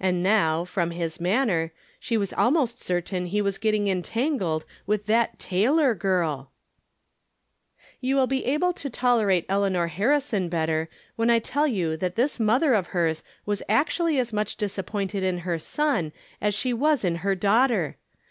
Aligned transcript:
And 0.00 0.22
now, 0.22 0.64
from 0.64 0.92
his 0.92 1.20
manner, 1.20 1.72
she 2.00 2.16
was 2.16 2.32
almost 2.32 2.80
certain 2.82 3.26
he 3.26 3.42
was 3.42 3.58
getting 3.58 3.86
entangled 3.86 4.64
with 4.86 5.04
that 5.04 5.38
Taylor 5.38 5.94
girl! 5.94 6.52
You 8.00 8.16
will 8.16 8.26
be 8.26 8.46
able 8.46 8.72
to 8.72 8.88
tolerate 8.88 9.44
Eleanor 9.46 9.88
Harrison 9.88 10.48
better, 10.48 10.88
when 11.16 11.28
I 11.28 11.38
tell 11.38 11.66
you 11.66 11.98
that 11.98 12.16
this 12.16 12.40
mother 12.40 12.72
of 12.72 12.86
hers 12.96 13.22
was 13.44 13.62
actually 13.68 14.18
as 14.18 14.32
much 14.32 14.56
disappointed 14.56 15.22
in 15.22 15.40
her 15.40 15.58
son 15.58 16.12
as 16.40 16.54
she 16.54 16.72
was 16.72 17.04
in 17.04 17.16
her 17.16 17.34
daughter 17.34 17.98